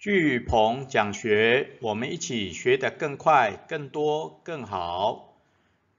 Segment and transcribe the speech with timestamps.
[0.00, 5.34] 巨鹏讲学，我们一起学得更快、更多、更好。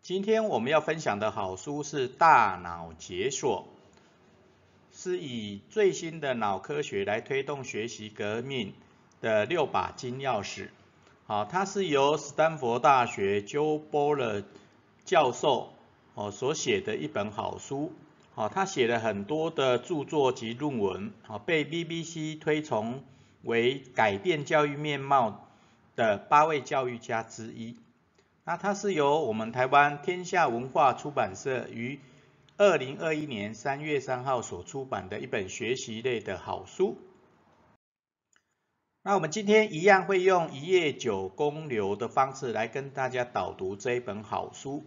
[0.01, 3.67] 今天我们要分享的好书是《大脑解锁》，
[4.97, 8.71] 是以最新的脑科学来推动学习革命
[9.19, 10.69] 的六把金钥匙。
[11.25, 14.45] 好，它是由斯坦福大学 Joe Boller
[15.03, 15.73] 教授
[16.13, 17.91] 哦所写的一本好书。
[18.33, 23.03] 好，他写了很多的著作及论文，好被 BBC 推崇。
[23.43, 25.47] 为改变教育面貌
[25.95, 27.77] 的八位教育家之一。
[28.43, 31.99] 那它是由我们台湾天下文化出版社于
[32.57, 36.97] 二零二一年三月三号所出版的一本学习类的好书。
[39.01, 44.85] 那我们今天一样会用一页九公流的方式来跟大家导读这一本好书。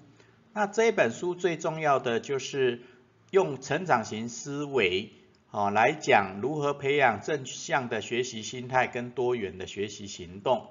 [0.52, 2.82] 那这一本书最重要的就是
[3.30, 5.21] 用成长型思维。
[5.54, 10.70] 好，来讲如何培养正向的学习心态跟多元的学习行动。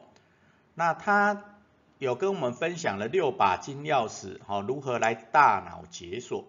[0.73, 1.59] 那他
[1.99, 6.47] 有跟我们分享了六把金钥匙，好，如何来大脑解锁。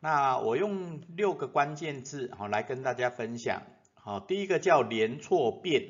[0.00, 3.62] 那我用六个关键字，好，来跟大家分享。
[3.94, 5.84] 好，第一个叫连错变，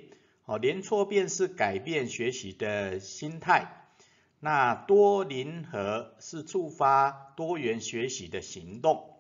[0.45, 3.87] 好，连错变是改变学习的心态。
[4.41, 9.12] 那多零和是触发多元学习的行动。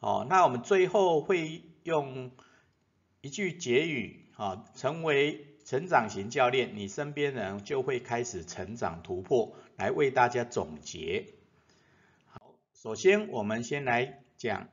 [0.00, 2.30] 哦，那我们最后会用
[3.20, 11.26] 一句结语，啊，成为成长型教练，你身边人就会开始成长突破，来为大家总结。
[12.24, 14.68] 好，首先我们先来讲，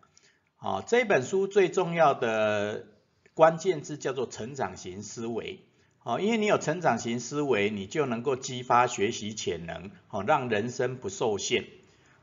[0.56, 2.88] 好，这本书最重要的
[3.34, 5.60] 关键字叫做成长型思维，
[6.00, 11.66] 好，因为你有成长型思维，你就能够激发学习潜能，好，让人生不受限。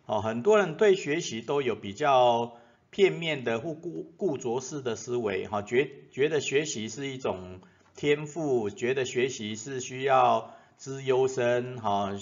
[0.06, 2.56] 好，很多人对学习都有比较。
[2.94, 7.58] 片面的或固固着式的思维，哈，觉觉得学习是一种
[7.96, 12.12] 天赋，觉得学习是需要资优生，哈，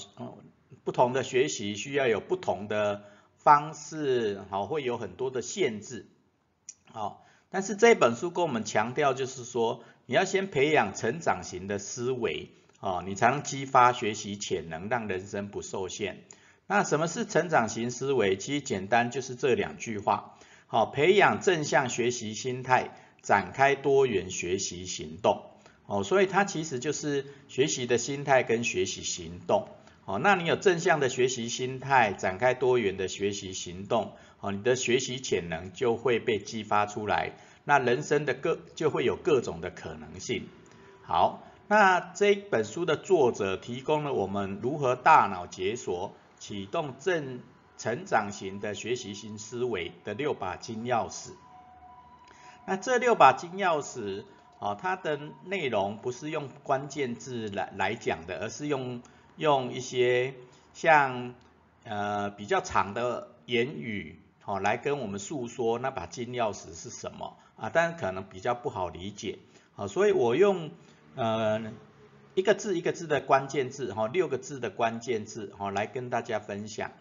[0.83, 3.05] 不同的学习需要有不同的
[3.37, 6.07] 方式，好，会有很多的限制，
[6.91, 12.49] 好，但是这本书跟我们强调就是说，你要先培养成长型的思维，
[12.81, 16.25] 啊，你才能激发学习潜能，让人生不受限。
[16.67, 18.39] 那什么是成长型思维？
[18.39, 20.32] 其实简单就是这两句话。
[20.73, 25.43] 好，培养正向学习心态，展开多元学习行动。
[25.85, 29.69] 哦，所以它其实就是学习的心态跟学习行动。
[30.07, 37.33] 好，那你有正向的学习心态，展开多元的学习行动，好，你的学习潜能就会被激发出来，
[37.65, 40.49] 那人生的各就会有各种的可能性。
[41.03, 47.41] 好，那这本书的作者提供了我们如何大脑解锁，启动正。
[47.83, 51.31] 成长型的学习型思维的六把金钥匙，
[52.65, 54.23] 那这六把金钥匙
[54.61, 59.03] 啊，它的内容不是用关键字来来讲的，而是用
[59.37, 60.35] 用一些
[60.75, 61.35] 像
[61.83, 69.41] 呃比较长的言语好来跟我们诉说那把金钥匙是什么啊，但是可能比较不好理解
[69.75, 70.71] 好，所以我用
[71.17, 71.61] 呃
[72.37, 76.93] 一个字一个字的关键字哈，六个字的关键字哈来跟大家分享。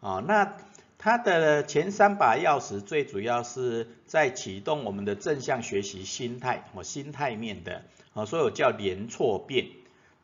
[0.00, 0.56] 啊，那
[0.96, 7.84] 它的前三把钥匙最主要是在启动我们的正向学习心态，哦，心态面的，
[8.14, 9.68] 啊，所以我叫连错变。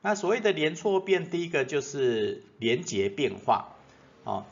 [0.00, 3.76] 那所谓的连错变，第一个就是连结变化，
[4.24, 4.44] 哦，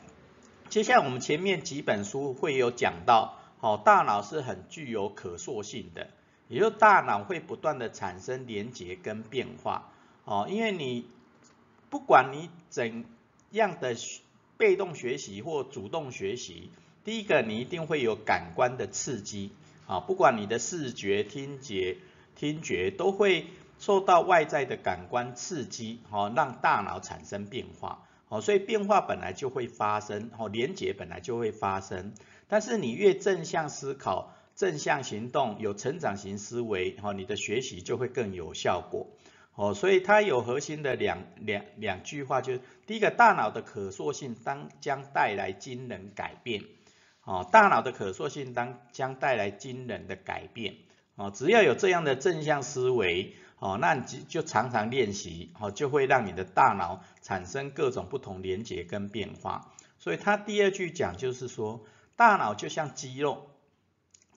[0.69, 6.09] 接下来我们前面几本书会有讲到，哦，大脑是很具有可塑性的，
[6.49, 9.91] 也就大脑会不断的产生连结跟变化，
[10.23, 11.07] 哦，因为你
[11.89, 13.05] 不管你怎
[13.49, 13.95] 样的。
[14.57, 16.69] 被动学习或主动学习，
[17.03, 19.51] 第一个你一定会有感官的刺激
[19.85, 21.97] 啊，不管你的视觉、听觉、
[22.35, 23.47] 听觉都会
[23.79, 32.13] 受到外在的感官刺激，哦，让大脑产生变化，哦，所以变化本来就会发生，哦，连结本来就会发生，
[32.47, 39.07] 但是你越正向思考、正向行动、有成长型思维，哦，你的学习就会更有效果。
[39.55, 46.63] 哦，所以它有核心的两两两句话，就是第一个，大脑的可塑性当将带来惊人改变。
[47.23, 50.75] 哦，大脑的可塑性当将带来惊人的改变。
[51.15, 59.73] 哦，只要有这样的正向思维，哦，那你就就常常练习，哦，就会让你的大脑产生各种不同连接跟变化。
[59.97, 61.85] 所以它第二句讲就是说，
[62.17, 63.49] 大脑就像肌肉，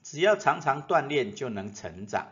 [0.01, 2.29] 只要常常锻炼就能成长。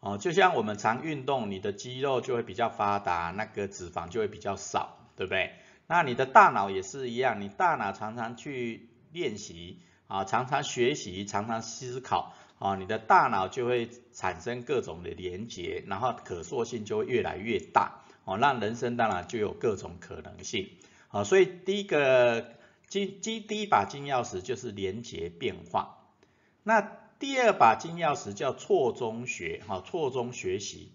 [0.00, 5.52] 哦，就像我们常运动，你的肌肉就会比较发达，那个脂肪就会比较少，对不对？
[5.86, 20.70] 那你的大脑也是一样，你大脑常常去练习啊，常常学习，常常思考，啊，你的大脑就会产生各种的连结，然后可塑性就会越来越大，哦，让人生当然就有各种可能性，
[21.08, 22.52] 啊，所以第一个
[22.88, 25.98] 金金第一把金钥匙就是连结变化，
[26.62, 30.90] 那第二把金钥匙叫错中学，哈，错中学习，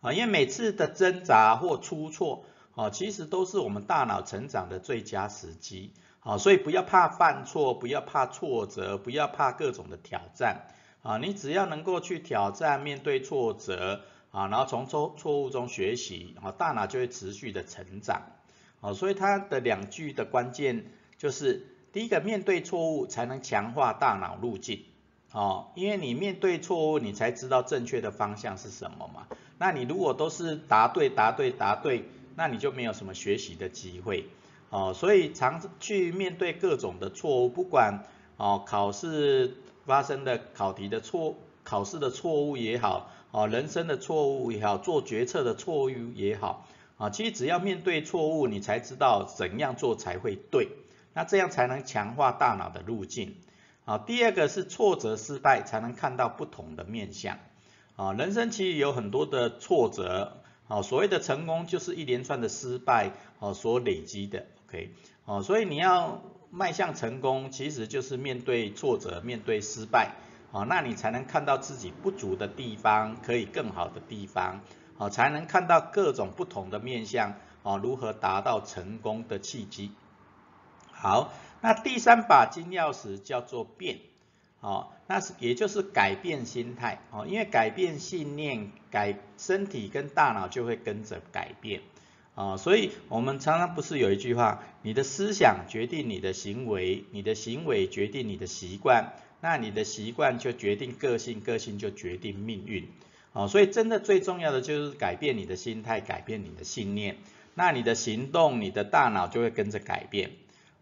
[0.00, 2.44] 啊，因为每次的挣扎或出错，
[2.74, 5.92] 啊，其实都是我们大脑成长的最佳时机。
[6.24, 10.68] 啊，所以不要怕犯错，不要怕挫折，不要怕各种的挑战
[11.02, 11.18] 啊！
[11.18, 18.22] 你只要能够去挑战、面对挫折啊，然后从错错误中学习啊，大脑就会持续的成长
[18.80, 18.92] 啊！
[18.92, 24.84] 所以它的两句的关键就是：第一个，面对错误才能强化大脑路径
[25.32, 29.26] 哦，因为你面对错误，你才知道正确的方向是什么嘛。
[29.58, 32.04] 那你如果都是答对、答对、答对，
[32.36, 34.26] 那你就没有什么学习的机会。
[34.70, 38.04] 哦，所以常去面对各种的错误，不管
[38.36, 50.68] 哦考试发生的考题的错，考试的错误也好，哦人生的错误也好，做决策的错误也好，啊其实只要面对错误，你才知道怎样做才会对，
[51.14, 53.36] 那这样才能强化大脑的路径。
[53.84, 57.38] 啊，第二个是挫折失败才能看到不同的面相。
[57.96, 60.38] 啊，人生其实有很多的挫折，
[60.68, 64.46] 啊所谓的成功就是一连串的失败，啊所累积的。
[64.66, 64.92] OK，
[65.26, 70.12] 哦，所以你要迈向成功，其实就是面对挫折、面对失败，
[70.52, 74.60] 啊，那你才能看到自己不足的地方，可以更好的地方，
[74.96, 79.92] 哦，才能看到各种不同的面向，哦，如何达到成功的契机。
[80.90, 81.32] 好，
[81.62, 84.00] 那第三把金钥匙叫做变，
[84.60, 91.80] 哦，那是也就是改变心态，哦，因为改变信念，改身体跟大脑就会跟着改变。
[92.34, 102.88] 啊，所以我们常常不是有一句话，你的思想决定你的行为，你的行为决定你的习惯，那你的习惯就决定个性，个性就决定命运。
[103.34, 107.18] 啊，所以真的最重要的就是改变你的心态，改变你的信念，
[107.54, 110.30] 那你的行动，你的大脑就会跟着改变。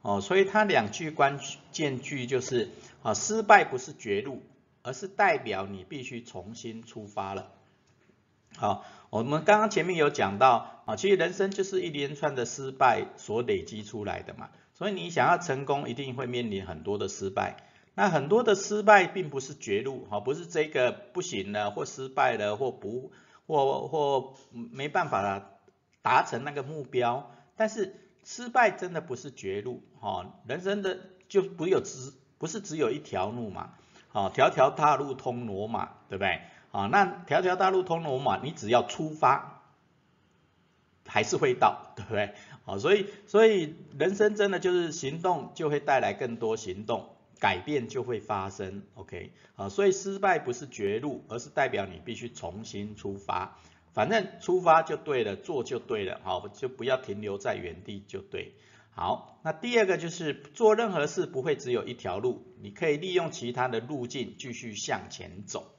[0.02, 1.38] 哦，所以它两句关
[1.72, 2.70] 键句就是，
[3.02, 4.42] 啊，失败不是绝路，
[4.82, 7.52] 而是代表你必须重新出发了。
[8.56, 17.56] 好，我们刚刚前面有讲到啊，其实人生就是一连串的失败所累积出来的嘛，所以你想要成功，一定会面临很多的失败。
[17.94, 23.12] 那很多的失败并不是绝路，哈，不是这个不行了，或失败了，或不，
[23.46, 25.50] 或或没办法了
[26.00, 27.30] 达成那个目标。
[27.56, 27.94] 但是
[28.24, 33.74] 失败真的不是绝路，哈，人生的就不有只不是只有一条路嘛，
[34.12, 36.40] 哦，条条大路通罗马，对不对？
[36.72, 39.62] 啊，那条条大路通罗马，你只要出发，
[41.06, 42.34] 还是会到，对不对？
[42.64, 49.32] 啊，所以所以人生真的就是行动就会带来更多行动，改变就会发生，OK？
[49.56, 53.58] 啊，所以失败不是绝路，而是代表你必须重新出发，
[53.92, 58.54] 反正出发就对了，做就对了，好，就不要停留在原地就对。
[58.92, 65.72] 好，那第二个就是做任何事不会只有一条路，你可以利用其他的路径继续向前走。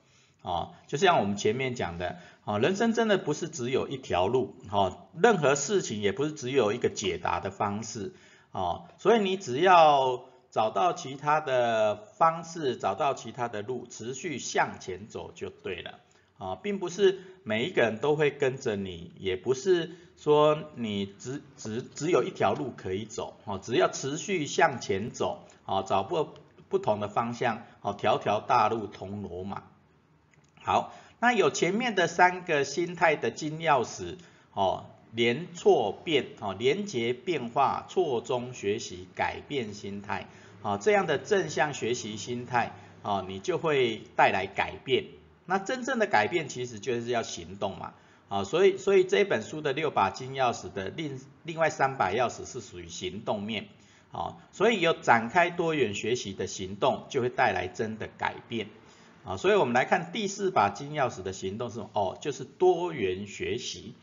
[0.44, 8.16] 啊，就像我们前面讲的，啊，人生真的不是只有一条路，哈，任何事情也不是只有一个解答的方式，
[8.52, 16.00] 啊，所以你只要找到其他的方式，找到其他的路，持续向前走就对了，
[16.42, 26.30] 啊，并不是每一个人都会跟着你，也不是说你只只只有一条路可以走，啊，只要持续向前走，啊，找不
[26.68, 29.62] 不同的方向，啊，条条大路通罗马。
[30.64, 34.16] 好，那有前面的三个心态的金钥匙，
[34.54, 40.26] 哦，连错变，哦，连结变化，错中学习，改变心态，
[40.64, 42.72] 哦，这样的正向学习心态，
[43.04, 45.06] 哦，你就会带来改变。
[45.52, 47.94] 那真正的改变其实就是要行动嘛，
[48.30, 53.68] 啊，所以所以这本书的六把金钥匙的另另外三把钥匙是属于行动面，
[54.14, 58.68] 啊，所以有展开多元学习的行动，就会带来真的改变。
[59.26, 61.90] 啊，所以我们来看第四把金钥匙的行动是什么？
[61.94, 63.94] 哦，就是多元学习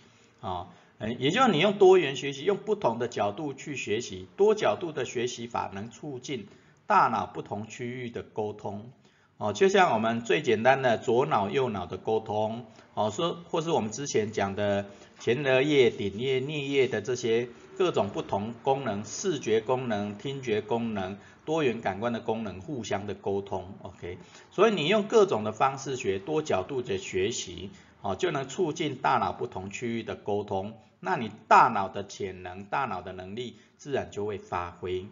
[0.42, 6.46] 啊，嗯，也就是你用多元学习，用不同的角度去学习，多角度的学习法能促进
[6.86, 8.92] 大脑不同区域的沟通。
[9.38, 14.84] 哦，就像我们最简单的左脑右脑的沟通，哦，说或是我们之前讲的
[15.18, 21.16] 前额叶、顶叶、颞叶的这些各种不同功能，视觉功能、听觉功能。
[21.44, 24.18] 多元感官的功能互相的沟通，OK，
[24.50, 27.70] 所以你用各种的方式学多角度的学习，
[28.02, 35.06] 哦，就能促进大脑不同区域的沟通，那你大脑的潜能、大脑的能力自然就会发挥。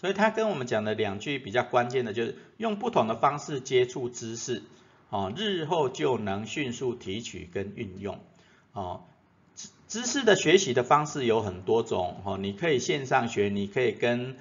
[0.00, 4.62] 所以他跟我们讲的两句比较关键的就是用不同的方式接触知识，
[5.10, 8.20] 哦，日后就能迅速提取跟运用，
[8.72, 9.02] 哦，
[9.56, 14.36] 知知识的学习的方式有很多种，哦，你可以线上学，你可以跟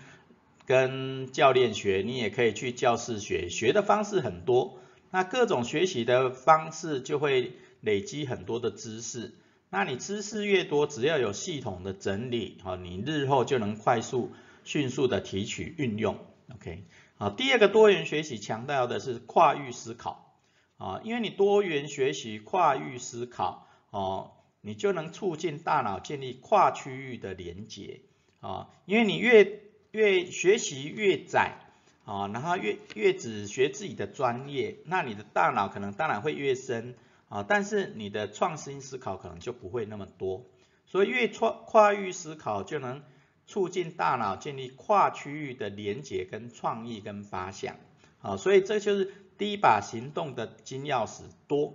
[0.66, 4.78] 跟教练学，你也可以去教室学，学的方式很多，
[5.10, 9.34] 那各种学习的方式就会累积很多的知识。
[9.70, 14.32] 那你知识越多，只要有系统的整理，哦，你日后就能快速、
[14.68, 16.20] 迅速的提取运用。
[16.54, 16.84] OK，
[17.16, 20.36] 好，第二个多元学习强调的是跨域思考，
[20.78, 28.02] 啊，因为你多元学习、跨域思考，哦，你就能促进大脑建立跨区域的连结，
[28.42, 31.58] 啊，因为你越越学习越窄，
[32.06, 36.96] 啊，然后越越只学自己的专业，那你的大脑可能当然会越深。
[37.30, 40.46] 啊，但是你的创新思考可能就不会那么多，
[40.86, 43.04] 所以越跨跨域思考就能
[43.48, 47.78] 促进大脑建立跨区域的连结跟创意跟发想，
[48.22, 51.74] 啊，所以这就是第一把行动的金钥匙多，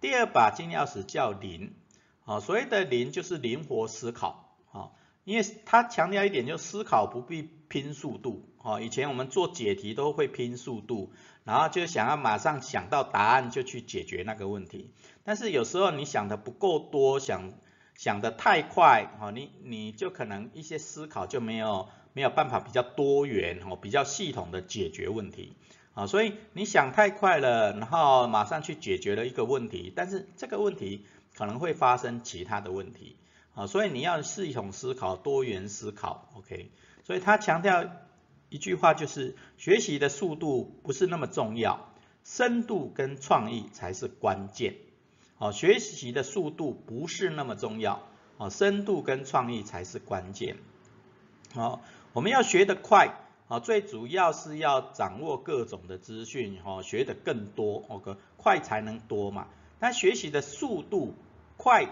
[0.00, 1.74] 第二把金钥匙叫灵，
[2.24, 4.92] 啊，所谓的灵就是灵活思考，啊，
[5.24, 11.12] 因为它强调一点就思考不必拼速度，啊，以前我们做解题都会拼速度。
[11.44, 14.90] 然后就想要马上想到答案就去解决那个问题，
[15.24, 17.54] 但是有时候你想的不够多，想
[17.98, 25.56] 想的太快，哦，你你就可能一些思考就没有没有办法比较多元，哦，比较系统的解决问题，
[25.94, 33.16] 啊，所以你想太快了，然后马上去解决了一个问题，但是这个问题可能会发生其他的问题，
[33.54, 36.70] 啊，所以你要系统思考、多元思考，OK，
[37.04, 37.84] 所以他强调。
[38.50, 41.92] 一句话就是，学习的速度不是那么重要，
[42.24, 44.76] 深度跟创意才是关键。
[45.38, 48.02] 好，学习的速度不是那么重要，
[48.38, 50.56] 哦，深度跟创意才是关键。
[51.54, 51.80] 好，
[52.12, 53.14] 我们要学得快，
[53.46, 59.46] 啊，最主要是要掌握各种的资讯，哈，学得更多，OK，快才能多嘛。
[59.78, 61.14] 但学习的速度
[61.56, 61.86] 快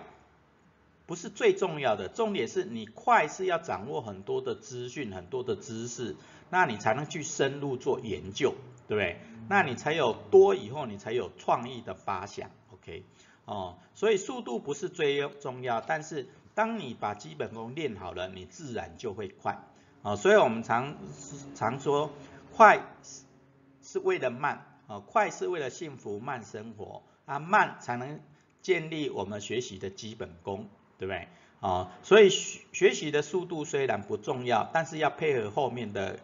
[1.06, 6.16] 不是最重要的，重点是你快是要掌握很多的资讯，很多的知识。
[6.50, 8.54] 那你才能去深入做研究，
[8.88, 9.20] 对不对？
[9.48, 13.04] 那你才有多以后，你才有创意的发想，OK？
[13.46, 19.58] 哦，所以速度不是最重要，但是当你把基本功练好了，你自然就会快，
[20.02, 20.94] 啊，所以我们常
[21.54, 22.10] 常说，
[22.54, 22.80] 快
[23.82, 28.20] 是为了慢，啊，快是为了幸福慢生活，啊，慢才能
[28.60, 31.26] 建立我们学习的基本功，对不对？
[31.60, 36.18] 啊，所以学学习的速度虽然不重要，但是要配合后面的。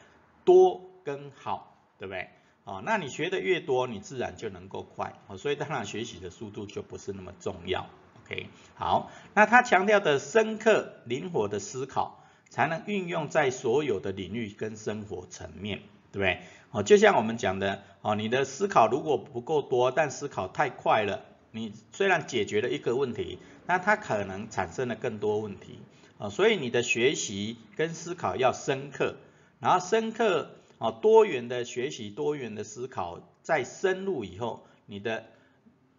[0.45, 2.29] 多跟好，对不对？
[2.64, 7.87] 哦，那你学的越多，你自然就能够快，哦，所以当然学习的速度就不是那么重要
[8.23, 8.47] ，OK？
[8.75, 15.81] 好，那他强调的深刻、灵活的思考，才能运用在所有的领域跟生活层面，
[16.12, 16.40] 对不对？
[16.71, 25.81] 哦，就像我们讲的，哦，你的思考如果不够多，但思考太快了，你虽然解决了一个问题，那它可能产生了更多问题，
[26.16, 29.16] 啊，所以你的学习跟思考要深刻。
[29.59, 30.50] 然后深刻
[30.83, 35.27] 啊，多元的学习，多元的思考，再深入以后，你的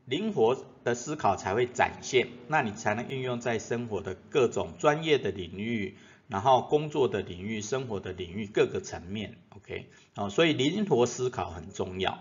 [0.03, 5.97] 灵活的思考才会展现，那你才能运用在生活的各种专业的领域，
[6.27, 12.19] 然后工作的领域、生活的领域各个层面，OK，哦，所以灵活思考很重要。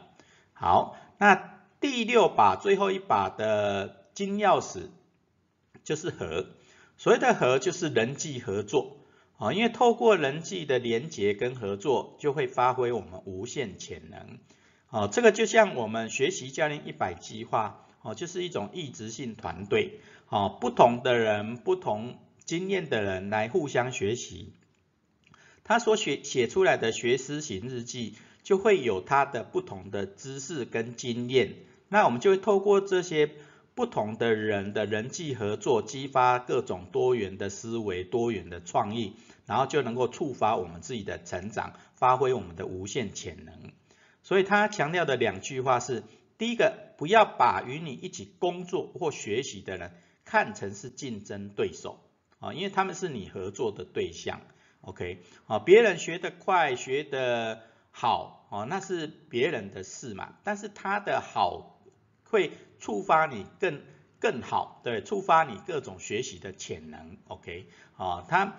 [0.52, 4.82] 好，那第六把最后一把的金钥匙
[5.82, 6.46] 就是和，
[6.96, 8.98] 所谓的和就是人际合作。
[9.42, 14.38] 啊，因为透过人际的连结跟合作，就会发挥我们无限潜能。
[14.88, 19.98] 哦，这个就像我们学习教练一百计划，哦，就是一种异质性团队。
[20.28, 24.52] 哦，不同的人、不同经验的人来互相学习，
[25.64, 31.56] 他所写写出来的学思行日记，就会有他的不同的知识跟经验。
[31.88, 33.28] 那我们就会透过这些。
[33.74, 43.72] 不同的人的人际合作，激发各种多元的思维、多元的创意，然后就能够触发我们自己的成长，发挥我们的无限潜能。
[44.22, 46.02] 所以他强调的两句话是：
[46.36, 49.92] 第一个，不要把与你一起工作或学习的人
[50.26, 51.98] 看成是竞争对手
[52.40, 54.42] 啊，因为他们是你合作的对象。
[54.82, 61.71] OK，啊，别人学得快、学得好啊，那是别人的事嘛，但是他的好。
[62.32, 63.82] 会触发你更
[64.18, 67.66] 更好，对，触发你各种学习的潜能，OK，
[67.98, 68.56] 啊，他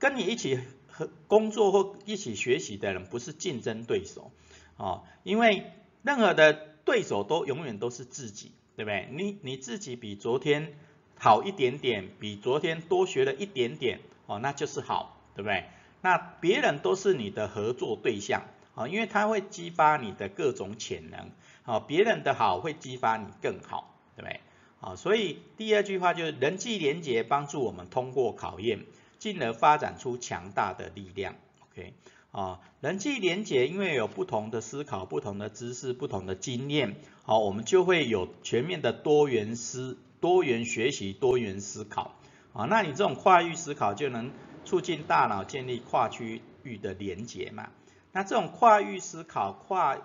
[0.00, 4.32] 跟你一起和工作或一起学习的人不是竞争对手，
[4.76, 5.70] 啊，因为
[6.02, 6.52] 任何的
[6.84, 9.08] 对手都永远都是自己，对不对？
[9.12, 10.74] 你你自己比昨天
[11.16, 15.66] 好一点点，比昨天多学了一点点，哦，那就是好，对不对？
[16.02, 18.42] 那别人都是你的合作对象，
[18.74, 21.30] 啊，因为它会激发你的各种潜能，
[21.64, 24.40] 啊，别人的好会激发你更好，对不对？
[24.80, 28.84] 啊，所以第二句话就是人际连结帮助我们通过考验，
[29.18, 31.36] 进而发展出强大的力量。
[31.70, 31.94] OK，
[32.32, 42.14] 啊，人际连结因为有不同的思考、不同的知识、不同的经验，好，我们就会有全面的多元思、多元学习、多元思考。
[42.52, 44.30] 啊，那你这种跨域思考就能
[44.64, 47.70] 促进大脑建立跨区域的连结嘛？
[48.14, 49.98] 那这种跨域思考、跨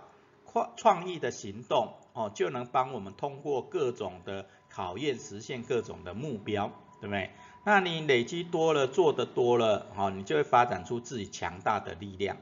[0.44, 4.46] 跨创意的行动，哦，就能帮我们通过各种的。
[4.72, 7.32] 考验实现各种的目标，对不对？
[7.66, 12.38] 那你累积多了，做的多了，哦，你就会发展出自己强大的力量，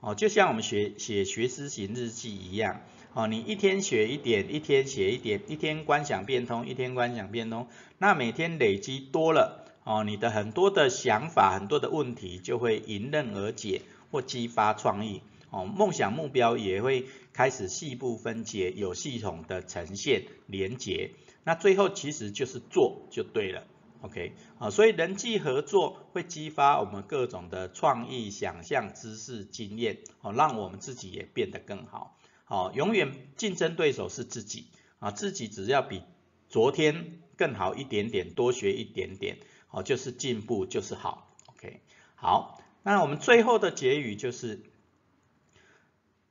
[0.00, 2.80] 哦，就像我们学写学思行日记一样，
[3.14, 21.12] 哦，你一天学一点，一天写一点，一天观想变通，一天观想变通，那每天累积多了，哦，你的很多的想法，很多的问题就会迎刃而解，或激发创意，哦，梦想目标也会开始细部分解，有系统的呈现连结。
[21.44, 23.66] 那最后其实就是做就对了
[24.02, 34.66] ，OK，啊，所以人际合作会激发我们各种的创意、想象、知识、经验，哦，让我们自己也变得更好，好，永远竞争对手是自己，
[34.98, 36.02] 啊，自己只要比
[36.48, 39.38] 昨天更好一点点，多学一点点，
[39.70, 41.80] 哦，就是进步，就是好，OK，
[42.14, 42.57] 好，
[42.90, 44.60] 那我们最后的结语就是，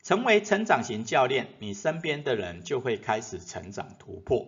[0.02, 4.48] 成为成长型教练，你身边的人就会开始成长突破。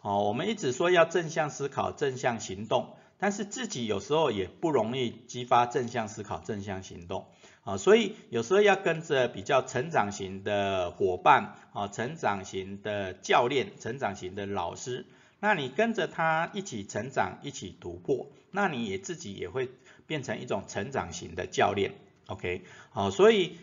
[0.00, 7.28] 哦，我们一直说要正向思考、正向行动，但是自己有时候也不容易激发正向思考、正向行动
[7.62, 15.06] 啊，所以有时候要跟着比较成长型的伙伴啊、成长型的教练、成长型的老师，
[15.38, 19.70] 那你跟着他一起成长、一起突破，那你也自己也会
[20.06, 21.94] 变成一种成长型的教练
[22.26, 22.62] ，OK？
[22.90, 23.58] 好，所以。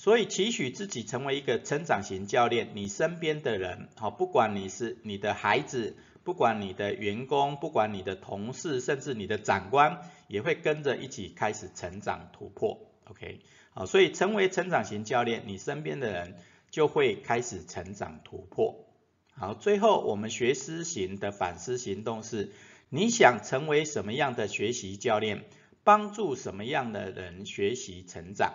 [0.00, 13.40] 所以，期许自己成为一个成长型教练，你身边的人，好，不管你是你的孩子，不管你的员工，不管你的同事，甚至你的长官，也会跟着一起开始成长突破，OK，
[13.72, 16.36] 好，所以成为成长型教练，你身边的人
[16.70, 18.86] 就会开始成长突破。
[19.34, 22.52] 好，最后我们学思型的反思行动是，
[22.88, 25.44] 你想成为什么样的学习教练，
[25.84, 28.52] 帮助什么样的人学习成长？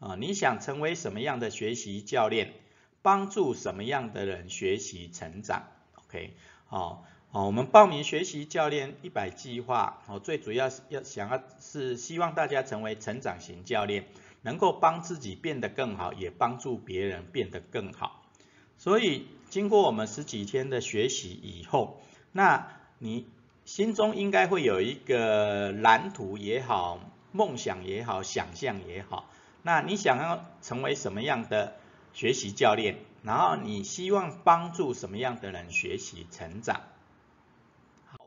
[0.00, 2.52] 啊，你想成为什么样的学习教练，
[3.00, 5.62] 帮助什么样的人学习成长
[5.94, 6.34] ？OK，
[6.66, 14.04] 好，好，我们报名学习教练一百计划，哦，最主要是要想要是希望大家成为成长型教练，
[14.42, 18.22] 能够帮自己变得更好，也帮助别人变得更好。
[18.76, 23.26] 所以经过我们十几天的学习以后，那你
[23.64, 27.00] 心中应该会有一个蓝图也好，
[27.32, 29.30] 梦想也好，想象也好。
[29.62, 31.76] 那你想要成为什么样的
[32.12, 32.98] 学习教练？
[33.22, 36.82] 然后你希望帮助什么样的人学习成长？
[38.04, 38.18] 好，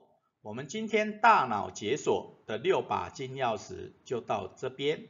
[0.42, 5.06] 我们今天大脑解锁的六把金钥匙就到这边。